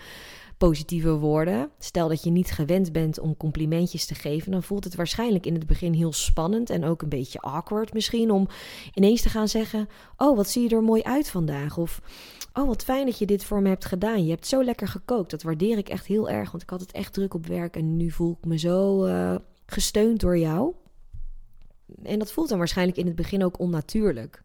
positieve 0.57 1.17
woorden. 1.17 1.69
Stel 1.79 2.07
dat 2.07 2.23
je 2.23 2.29
niet 2.29 2.51
gewend 2.51 2.91
bent 2.91 3.19
om 3.19 3.37
complimentjes 3.37 4.05
te 4.05 4.15
geven, 4.15 4.51
dan 4.51 4.63
voelt 4.63 4.83
het 4.83 4.95
waarschijnlijk 4.95 5.45
in 5.45 5.53
het 5.53 5.65
begin 5.65 5.93
heel 5.93 6.13
spannend 6.13 6.69
en 6.69 6.83
ook 6.83 7.01
een 7.01 7.09
beetje 7.09 7.39
awkward 7.39 7.93
misschien 7.93 8.31
om 8.31 8.47
ineens 8.93 9.21
te 9.21 9.29
gaan 9.29 9.47
zeggen: 9.47 9.89
Oh, 10.17 10.35
wat 10.35 10.49
zie 10.49 10.69
je 10.69 10.75
er 10.75 10.83
mooi 10.83 11.03
uit 11.03 11.29
vandaag? 11.29 11.77
Of 11.77 12.01
Oh, 12.53 12.67
wat 12.67 12.83
fijn 12.83 13.05
dat 13.05 13.17
je 13.17 13.25
dit 13.25 13.43
voor 13.43 13.61
me 13.61 13.69
hebt 13.69 13.85
gedaan. 13.85 14.23
Je 14.23 14.29
hebt 14.29 14.47
zo 14.47 14.63
lekker 14.63 14.87
gekookt. 14.87 15.31
Dat 15.31 15.43
waardeer 15.43 15.77
ik 15.77 15.89
echt 15.89 16.05
heel 16.05 16.29
erg, 16.29 16.51
want 16.51 16.63
ik 16.63 16.69
had 16.69 16.79
het 16.79 16.91
echt 16.91 17.13
druk 17.13 17.33
op 17.33 17.45
werk 17.45 17.75
en 17.75 17.97
nu 17.97 18.11
voel 18.11 18.37
ik 18.39 18.45
me 18.45 18.57
zo 18.57 19.05
uh, 19.05 19.35
gesteund 19.65 20.19
door 20.19 20.37
jou. 20.37 20.73
En 22.03 22.19
dat 22.19 22.31
voelt 22.31 22.49
dan 22.49 22.57
waarschijnlijk 22.57 22.97
in 22.97 23.05
het 23.05 23.15
begin 23.15 23.43
ook 23.43 23.59
onnatuurlijk. 23.59 24.43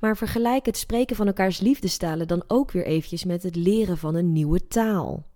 Maar 0.00 0.16
vergelijk 0.16 0.66
het 0.66 0.76
spreken 0.76 1.16
van 1.16 1.26
elkaars 1.26 1.60
liefdestalen 1.60 2.28
dan 2.28 2.44
ook 2.46 2.70
weer 2.70 2.84
eventjes 2.84 3.24
met 3.24 3.42
het 3.42 3.56
leren 3.56 3.98
van 3.98 4.14
een 4.14 4.32
nieuwe 4.32 4.66
taal. 4.66 5.26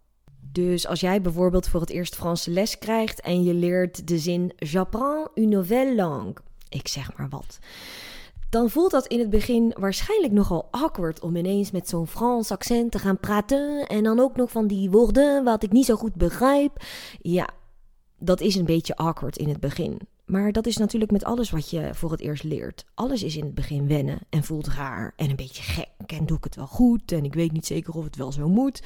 Dus 0.52 0.86
als 0.86 1.00
jij 1.00 1.20
bijvoorbeeld 1.20 1.68
voor 1.68 1.80
het 1.80 1.90
eerst 1.90 2.14
Franse 2.14 2.50
les 2.50 2.78
krijgt 2.78 3.20
en 3.20 3.44
je 3.44 3.54
leert 3.54 4.08
de 4.08 4.18
zin 4.18 4.52
J'apprends 4.56 5.30
une 5.34 5.48
nouvelle 5.48 5.94
langue. 5.94 6.34
Ik 6.68 6.88
zeg 6.88 7.16
maar 7.16 7.28
wat. 7.28 7.58
Dan 8.50 8.70
voelt 8.70 8.90
dat 8.90 9.06
in 9.06 9.18
het 9.18 9.30
begin 9.30 9.74
waarschijnlijk 9.78 10.32
nogal 10.32 10.68
awkward 10.70 11.20
om 11.20 11.36
ineens 11.36 11.70
met 11.70 11.88
zo'n 11.88 12.06
Frans 12.06 12.50
accent 12.50 12.90
te 12.90 12.98
gaan 12.98 13.18
praten. 13.18 13.86
En 13.86 14.04
dan 14.04 14.20
ook 14.20 14.36
nog 14.36 14.50
van 14.50 14.66
die 14.66 14.90
woorden 14.90 15.44
wat 15.44 15.62
ik 15.62 15.72
niet 15.72 15.84
zo 15.84 15.96
goed 15.96 16.14
begrijp. 16.14 16.84
Ja, 17.20 17.48
dat 18.18 18.40
is 18.40 18.54
een 18.54 18.64
beetje 18.64 18.96
awkward 18.96 19.36
in 19.36 19.48
het 19.48 19.60
begin. 19.60 19.98
Maar 20.24 20.52
dat 20.52 20.66
is 20.66 20.76
natuurlijk 20.76 21.12
met 21.12 21.24
alles 21.24 21.50
wat 21.50 21.70
je 21.70 21.90
voor 21.92 22.10
het 22.10 22.20
eerst 22.20 22.42
leert. 22.42 22.84
Alles 22.94 23.22
is 23.22 23.36
in 23.36 23.44
het 23.44 23.54
begin 23.54 23.86
wennen 23.88 24.18
en 24.30 24.44
voelt 24.44 24.68
raar 24.68 25.12
en 25.16 25.30
een 25.30 25.36
beetje 25.36 25.62
gek. 25.62 25.88
En 26.06 26.26
doe 26.26 26.36
ik 26.36 26.44
het 26.44 26.56
wel 26.56 26.66
goed 26.66 27.12
en 27.12 27.24
ik 27.24 27.34
weet 27.34 27.52
niet 27.52 27.66
zeker 27.66 27.94
of 27.94 28.04
het 28.04 28.16
wel 28.16 28.32
zo 28.32 28.48
moet. 28.48 28.82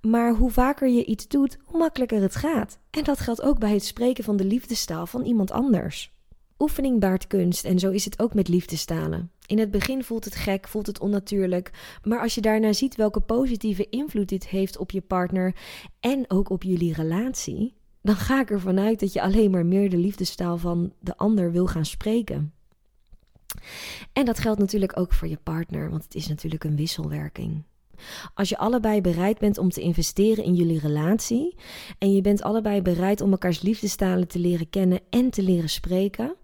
Maar 0.00 0.34
hoe 0.34 0.50
vaker 0.50 0.88
je 0.88 1.04
iets 1.04 1.28
doet, 1.28 1.58
hoe 1.64 1.78
makkelijker 1.78 2.22
het 2.22 2.36
gaat. 2.36 2.78
En 2.90 3.04
dat 3.04 3.20
geldt 3.20 3.42
ook 3.42 3.58
bij 3.58 3.72
het 3.72 3.84
spreken 3.84 4.24
van 4.24 4.36
de 4.36 4.44
liefdestaal 4.44 5.06
van 5.06 5.24
iemand 5.24 5.50
anders. 5.50 6.12
Oefening 6.58 7.00
baart 7.00 7.26
kunst 7.26 7.64
en 7.64 7.78
zo 7.78 7.90
is 7.90 8.04
het 8.04 8.18
ook 8.18 8.34
met 8.34 8.48
liefdestalen. 8.48 9.30
In 9.46 9.58
het 9.58 9.70
begin 9.70 10.04
voelt 10.04 10.24
het 10.24 10.34
gek, 10.34 10.68
voelt 10.68 10.86
het 10.86 11.00
onnatuurlijk, 11.00 11.98
maar 12.02 12.20
als 12.20 12.34
je 12.34 12.40
daarna 12.40 12.72
ziet 12.72 12.96
welke 12.96 13.20
positieve 13.20 13.88
invloed 13.90 14.28
dit 14.28 14.46
heeft 14.46 14.78
op 14.78 14.90
je 14.90 15.00
partner 15.00 15.54
en 16.00 16.30
ook 16.30 16.50
op 16.50 16.62
jullie 16.62 16.94
relatie, 16.94 17.74
dan 18.04 18.16
ga 18.16 18.40
ik 18.40 18.50
ervan 18.50 18.78
uit 18.78 19.00
dat 19.00 19.12
je 19.12 19.22
alleen 19.22 19.50
maar 19.50 19.66
meer 19.66 19.90
de 19.90 19.96
liefdestaal 19.96 20.58
van 20.58 20.92
de 21.00 21.16
ander 21.16 21.52
wil 21.52 21.66
gaan 21.66 21.84
spreken. 21.84 22.52
En 24.12 24.24
dat 24.24 24.38
geldt 24.38 24.60
natuurlijk 24.60 24.98
ook 24.98 25.12
voor 25.12 25.28
je 25.28 25.38
partner, 25.42 25.90
want 25.90 26.04
het 26.04 26.14
is 26.14 26.28
natuurlijk 26.28 26.64
een 26.64 26.76
wisselwerking. 26.76 27.62
Als 28.34 28.48
je 28.48 28.58
allebei 28.58 29.00
bereid 29.00 29.38
bent 29.38 29.58
om 29.58 29.70
te 29.70 29.80
investeren 29.80 30.44
in 30.44 30.54
jullie 30.54 30.78
relatie 30.78 31.56
en 31.98 32.14
je 32.14 32.20
bent 32.20 32.42
allebei 32.42 32.82
bereid 32.82 33.20
om 33.20 33.30
elkaars 33.30 33.62
liefdestalen 33.62 34.28
te 34.28 34.38
leren 34.38 34.70
kennen 34.70 35.00
en 35.10 35.30
te 35.30 35.42
leren 35.42 35.70
spreken, 35.70 36.34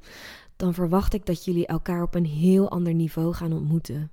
dan 0.56 0.74
verwacht 0.74 1.14
ik 1.14 1.26
dat 1.26 1.44
jullie 1.44 1.66
elkaar 1.66 2.02
op 2.02 2.14
een 2.14 2.26
heel 2.26 2.70
ander 2.70 2.94
niveau 2.94 3.34
gaan 3.34 3.52
ontmoeten. 3.52 4.10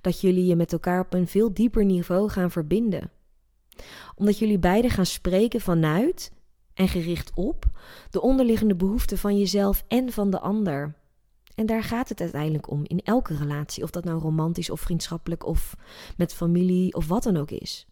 Dat 0.00 0.20
jullie 0.20 0.46
je 0.46 0.56
met 0.56 0.72
elkaar 0.72 1.00
op 1.00 1.14
een 1.14 1.26
veel 1.26 1.54
dieper 1.54 1.84
niveau 1.84 2.28
gaan 2.28 2.50
verbinden. 2.50 3.10
Omdat 4.14 4.38
jullie 4.38 4.58
beiden 4.58 4.90
gaan 4.90 5.06
spreken 5.06 5.60
vanuit 5.60 6.34
en 6.76 6.88
gericht 6.88 7.30
op 7.34 7.64
de 8.10 8.20
onderliggende 8.20 8.76
behoeften 8.76 9.18
van 9.18 9.38
jezelf 9.38 9.84
en 9.88 10.12
van 10.12 10.30
de 10.30 10.40
ander. 10.40 10.94
En 11.54 11.66
daar 11.66 11.82
gaat 11.82 12.08
het 12.08 12.20
uiteindelijk 12.20 12.70
om 12.70 12.80
in 12.84 13.00
elke 13.04 13.36
relatie, 13.36 13.82
of 13.82 13.90
dat 13.90 14.04
nou 14.04 14.20
romantisch 14.20 14.70
of 14.70 14.80
vriendschappelijk 14.80 15.46
of 15.46 15.76
met 16.16 16.34
familie 16.34 16.94
of 16.94 17.06
wat 17.06 17.22
dan 17.22 17.36
ook 17.36 17.50
is. 17.50 17.86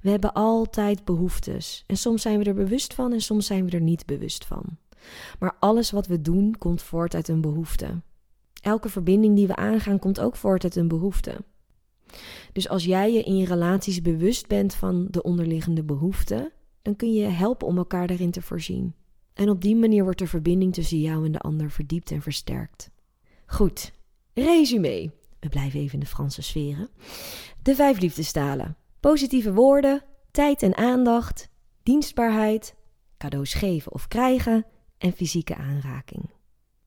We 0.00 0.10
hebben 0.10 0.32
altijd 0.32 1.04
behoeftes 1.04 1.84
en 1.86 1.96
soms 1.96 2.22
zijn 2.22 2.38
we 2.38 2.44
er 2.44 2.54
bewust 2.54 2.94
van 2.94 3.12
en 3.12 3.20
soms 3.20 3.46
zijn 3.46 3.64
we 3.64 3.70
er 3.70 3.80
niet 3.80 4.06
bewust 4.06 4.44
van. 4.44 4.64
Maar 5.38 5.56
alles 5.60 5.90
wat 5.90 6.06
we 6.06 6.20
doen 6.20 6.58
komt 6.58 6.82
voort 6.82 7.14
uit 7.14 7.28
een 7.28 7.40
behoefte. 7.40 8.02
Elke 8.60 8.88
verbinding 8.88 9.36
die 9.36 9.46
we 9.46 9.56
aangaan 9.56 9.98
komt 9.98 10.20
ook 10.20 10.36
voort 10.36 10.62
uit 10.62 10.76
een 10.76 10.88
behoefte. 10.88 11.44
Dus 12.52 12.68
als 12.68 12.84
jij 12.84 13.12
je 13.12 13.22
in 13.22 13.36
je 13.36 13.46
relaties 13.46 14.02
bewust 14.02 14.46
bent 14.46 14.74
van 14.74 15.06
de 15.10 15.22
onderliggende 15.22 15.82
behoeften, 15.82 16.52
dan 16.84 16.96
kun 16.96 17.12
je 17.12 17.26
helpen 17.26 17.66
om 17.66 17.76
elkaar 17.76 18.06
daarin 18.06 18.30
te 18.30 18.42
voorzien. 18.42 18.94
En 19.34 19.48
op 19.48 19.62
die 19.62 19.76
manier 19.76 20.04
wordt 20.04 20.18
de 20.18 20.26
verbinding 20.26 20.72
tussen 20.74 21.00
jou 21.00 21.24
en 21.24 21.32
de 21.32 21.38
ander 21.38 21.70
verdiept 21.70 22.10
en 22.10 22.22
versterkt. 22.22 22.90
Goed, 23.46 23.92
resume. 24.34 25.12
We 25.40 25.48
blijven 25.48 25.80
even 25.80 25.94
in 25.94 26.00
de 26.00 26.06
Franse 26.06 26.42
sferen. 26.42 26.88
De 27.62 27.74
vijf 27.74 28.00
liefdestalen. 28.00 28.76
Positieve 29.00 29.52
woorden, 29.52 30.02
tijd 30.30 30.62
en 30.62 30.76
aandacht, 30.76 31.48
dienstbaarheid, 31.82 32.74
cadeaus 33.18 33.54
geven 33.54 33.92
of 33.92 34.08
krijgen 34.08 34.66
en 34.98 35.12
fysieke 35.12 35.56
aanraking. 35.56 36.30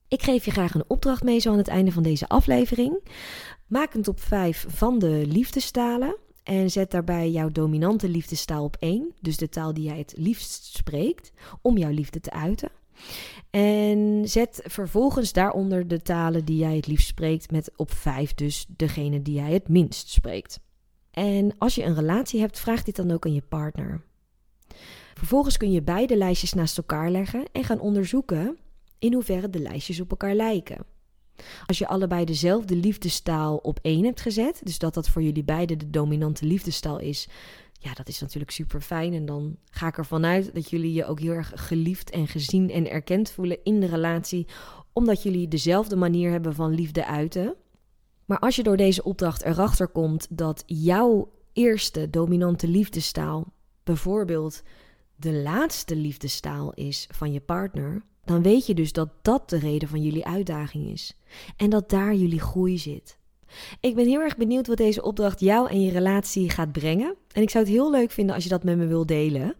Ik 0.08 0.22
geef 0.22 0.44
je 0.44 0.50
graag 0.50 0.74
een 0.74 0.88
opdracht 0.88 1.22
mee 1.22 1.38
zo 1.38 1.52
aan 1.52 1.58
het 1.58 1.68
einde 1.68 1.92
van 1.92 2.02
deze 2.02 2.28
aflevering. 2.28 3.08
Maak 3.66 3.94
een 3.94 4.02
top 4.02 4.20
5 4.20 4.66
van 4.68 4.98
de 4.98 5.24
liefdestalen 5.26 6.16
en 6.48 6.70
zet 6.70 6.90
daarbij 6.90 7.30
jouw 7.30 7.48
dominante 7.48 8.08
liefdestaal 8.08 8.64
op 8.64 8.76
één, 8.78 9.12
dus 9.20 9.36
de 9.36 9.48
taal 9.48 9.74
die 9.74 9.84
jij 9.84 9.98
het 9.98 10.14
liefst 10.16 10.64
spreekt, 10.76 11.32
om 11.62 11.78
jouw 11.78 11.90
liefde 11.90 12.20
te 12.20 12.30
uiten. 12.30 12.70
En 13.50 14.22
zet 14.28 14.60
vervolgens 14.64 15.32
daaronder 15.32 15.88
de 15.88 16.02
talen 16.02 16.44
die 16.44 16.58
jij 16.58 16.76
het 16.76 16.86
liefst 16.86 17.06
spreekt, 17.06 17.50
met 17.50 17.72
op 17.76 17.92
vijf 17.92 18.34
dus 18.34 18.66
degene 18.68 19.22
die 19.22 19.34
jij 19.34 19.52
het 19.52 19.68
minst 19.68 20.08
spreekt. 20.08 20.60
En 21.10 21.54
als 21.58 21.74
je 21.74 21.84
een 21.84 21.94
relatie 21.94 22.40
hebt, 22.40 22.60
vraag 22.60 22.82
dit 22.82 22.96
dan 22.96 23.10
ook 23.10 23.26
aan 23.26 23.34
je 23.34 23.42
partner. 23.48 24.04
Vervolgens 25.14 25.56
kun 25.56 25.72
je 25.72 25.82
beide 25.82 26.16
lijstjes 26.16 26.52
naast 26.52 26.78
elkaar 26.78 27.10
leggen 27.10 27.44
en 27.52 27.64
gaan 27.64 27.80
onderzoeken 27.80 28.58
in 28.98 29.12
hoeverre 29.12 29.50
de 29.50 29.60
lijstjes 29.60 30.00
op 30.00 30.10
elkaar 30.10 30.34
lijken. 30.34 30.86
Als 31.66 31.78
je 31.78 31.88
allebei 31.88 32.24
dezelfde 32.24 32.76
liefdestaal 32.76 33.56
op 33.56 33.78
één 33.82 34.04
hebt 34.04 34.20
gezet, 34.20 34.60
dus 34.64 34.78
dat 34.78 34.94
dat 34.94 35.08
voor 35.08 35.22
jullie 35.22 35.44
beiden 35.44 35.78
de 35.78 35.90
dominante 35.90 36.46
liefdestaal 36.46 36.98
is, 36.98 37.28
ja, 37.80 37.92
dat 37.92 38.08
is 38.08 38.20
natuurlijk 38.20 38.50
super 38.50 38.80
fijn. 38.80 39.14
En 39.14 39.26
dan 39.26 39.56
ga 39.70 39.86
ik 39.86 39.98
ervan 39.98 40.24
uit 40.24 40.54
dat 40.54 40.70
jullie 40.70 40.92
je 40.92 41.04
ook 41.04 41.20
heel 41.20 41.32
erg 41.32 41.52
geliefd 41.54 42.10
en 42.10 42.26
gezien 42.26 42.70
en 42.70 42.90
erkend 42.90 43.30
voelen 43.30 43.58
in 43.62 43.80
de 43.80 43.86
relatie, 43.86 44.46
omdat 44.92 45.22
jullie 45.22 45.48
dezelfde 45.48 45.96
manier 45.96 46.30
hebben 46.30 46.54
van 46.54 46.74
liefde 46.74 47.06
uiten. 47.06 47.54
Maar 48.24 48.38
als 48.38 48.56
je 48.56 48.62
door 48.62 48.76
deze 48.76 49.02
opdracht 49.02 49.42
erachter 49.42 49.88
komt 49.88 50.26
dat 50.30 50.62
jouw 50.66 51.32
eerste 51.52 52.10
dominante 52.10 52.68
liefdestaal 52.68 53.52
bijvoorbeeld 53.84 54.62
de 55.16 55.32
laatste 55.32 55.96
liefdestaal 55.96 56.72
is 56.74 57.08
van 57.10 57.32
je 57.32 57.40
partner, 57.40 58.02
dan 58.28 58.42
weet 58.42 58.66
je 58.66 58.74
dus 58.74 58.92
dat 58.92 59.08
dat 59.22 59.50
de 59.50 59.58
reden 59.58 59.88
van 59.88 60.02
jullie 60.02 60.26
uitdaging 60.26 60.90
is. 60.90 61.16
En 61.56 61.70
dat 61.70 61.90
daar 61.90 62.14
jullie 62.14 62.40
groei 62.40 62.78
zit. 62.78 63.18
Ik 63.80 63.94
ben 63.94 64.06
heel 64.06 64.20
erg 64.20 64.36
benieuwd 64.36 64.66
wat 64.66 64.76
deze 64.76 65.02
opdracht 65.02 65.40
jou 65.40 65.68
en 65.70 65.80
je 65.80 65.90
relatie 65.90 66.50
gaat 66.50 66.72
brengen. 66.72 67.14
En 67.32 67.42
ik 67.42 67.50
zou 67.50 67.64
het 67.64 67.72
heel 67.72 67.90
leuk 67.90 68.10
vinden 68.10 68.34
als 68.34 68.44
je 68.44 68.50
dat 68.50 68.64
met 68.64 68.76
me 68.76 68.86
wilt 68.86 69.08
delen. 69.08 69.54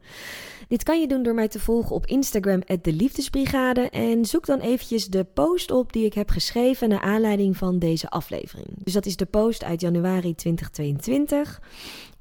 Dit 0.69 0.83
kan 0.83 1.01
je 1.01 1.07
doen 1.07 1.23
door 1.23 1.35
mij 1.35 1.49
te 1.49 1.61
volgen 1.61 1.95
op 1.95 2.07
Instagram, 2.07 2.63
de 2.83 2.93
Liefdesbrigade. 2.93 3.81
En 3.81 4.25
zoek 4.25 4.47
dan 4.47 4.61
eventjes 4.61 5.07
de 5.07 5.25
post 5.25 5.71
op 5.71 5.93
die 5.93 6.05
ik 6.05 6.15
heb 6.15 6.31
geschreven 6.31 6.89
naar 6.89 7.01
aanleiding 7.01 7.57
van 7.57 7.79
deze 7.79 8.11
aflevering. 8.11 8.69
Dus 8.77 8.93
dat 8.93 9.07
is 9.07 9.17
de 9.17 9.27
post 9.27 9.65
uit 9.65 9.81
januari 9.81 10.35
2022. 10.35 11.61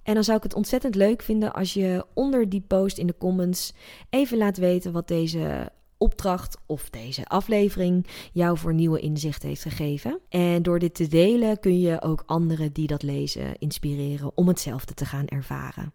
En 0.03 0.13
dan 0.13 0.23
zou 0.23 0.37
ik 0.37 0.43
het 0.43 0.53
ontzettend 0.53 0.95
leuk 0.95 1.21
vinden 1.21 1.53
als 1.53 1.73
je 1.73 2.05
onder 2.13 2.49
die 2.49 2.63
post 2.67 2.97
in 2.97 3.07
de 3.07 3.17
comments 3.17 3.73
even 4.09 4.37
laat 4.37 4.57
weten 4.57 4.91
wat 4.91 5.07
deze 5.07 5.71
opdracht 5.97 6.57
of 6.65 6.89
deze 6.89 7.25
aflevering 7.25 8.07
jou 8.33 8.57
voor 8.57 8.73
nieuwe 8.73 8.99
inzicht 8.99 9.43
heeft 9.43 9.61
gegeven. 9.61 10.19
En 10.29 10.63
door 10.63 10.79
dit 10.79 10.95
te 10.95 11.07
delen 11.07 11.59
kun 11.59 11.79
je 11.79 12.01
ook 12.01 12.23
anderen 12.25 12.73
die 12.73 12.87
dat 12.87 13.03
lezen 13.03 13.57
inspireren 13.59 14.31
om 14.35 14.47
hetzelfde 14.47 14.93
te 14.93 15.05
gaan 15.05 15.27
ervaren. 15.27 15.93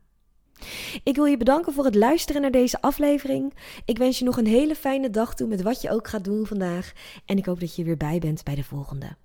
Ik 1.02 1.16
wil 1.16 1.24
je 1.24 1.36
bedanken 1.36 1.72
voor 1.72 1.84
het 1.84 1.94
luisteren 1.94 2.42
naar 2.42 2.50
deze 2.50 2.80
aflevering. 2.80 3.54
Ik 3.84 3.98
wens 3.98 4.18
je 4.18 4.24
nog 4.24 4.36
een 4.36 4.46
hele 4.46 4.74
fijne 4.74 5.10
dag 5.10 5.34
toe 5.34 5.48
met 5.48 5.62
wat 5.62 5.82
je 5.82 5.90
ook 5.90 6.08
gaat 6.08 6.24
doen 6.24 6.46
vandaag. 6.46 6.92
En 7.26 7.38
ik 7.38 7.46
hoop 7.46 7.60
dat 7.60 7.76
je 7.76 7.84
weer 7.84 7.96
bij 7.96 8.18
bent 8.18 8.44
bij 8.44 8.54
de 8.54 8.64
volgende. 8.64 9.16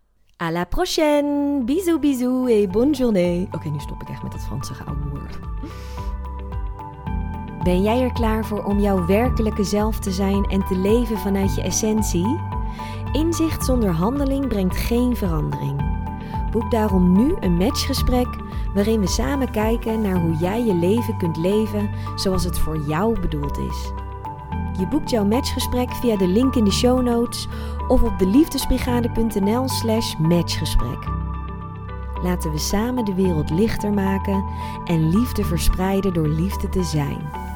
À 0.43 0.51
la 0.51 0.65
prochaine! 0.65 1.63
Bisous, 1.63 2.00
bisous 2.00 2.50
et 2.50 2.72
bonne 2.72 2.93
journée. 2.93 3.48
Oké, 3.51 3.69
nu 3.69 3.79
stop 3.79 4.01
ik 4.01 4.10
echt 4.10 4.24
met 4.24 4.31
dat 4.31 4.41
Franse 4.41 4.74
oude 4.74 5.10
woord. 5.10 5.38
Ben 7.67 7.81
jij 7.81 8.01
er 8.01 8.13
klaar 8.13 8.45
voor 8.45 8.63
om 8.63 8.79
jouw 8.79 9.05
werkelijke 9.05 9.63
zelf 9.63 10.00
te 10.00 10.12
zijn 10.12 10.43
en 10.45 10.65
te 10.65 10.77
leven 10.77 11.17
vanuit 11.17 11.55
je 11.55 11.62
essentie? 11.62 12.39
Inzicht 13.12 13.65
zonder 13.65 13.89
handeling 13.89 14.47
brengt 14.47 14.77
geen 14.77 15.15
verandering. 15.15 15.81
Boek 16.51 16.71
daarom 16.71 17.12
nu 17.12 17.36
een 17.39 17.57
matchgesprek 17.57 18.27
waarin 18.74 19.00
we 19.00 19.07
samen 19.07 19.51
kijken 19.51 20.01
naar 20.01 20.19
hoe 20.19 20.36
jij 20.36 20.65
je 20.65 20.74
leven 20.74 21.17
kunt 21.17 21.38
leven 21.38 21.89
zoals 22.15 22.43
het 22.43 22.59
voor 22.59 22.77
jou 22.88 23.19
bedoeld 23.19 23.57
is. 23.57 23.91
Je 24.79 24.88
boekt 24.88 25.09
jouw 25.09 25.25
matchgesprek 25.25 25.91
via 25.91 26.17
de 26.17 26.27
link 26.27 26.55
in 26.55 26.63
de 26.63 26.71
show 26.71 27.01
notes 27.01 27.47
of 27.88 28.03
op 28.03 28.19
de 28.19 28.27
liefdesbrigade.nl/slash 28.27 30.15
matchgesprek. 30.17 31.07
Laten 32.24 32.51
we 32.51 32.57
samen 32.57 33.05
de 33.05 33.13
wereld 33.13 33.50
lichter 33.50 33.93
maken 33.93 34.45
en 34.86 35.09
liefde 35.09 35.43
verspreiden 35.43 36.13
door 36.13 36.27
liefde 36.27 36.69
te 36.69 36.83
zijn. 36.83 37.47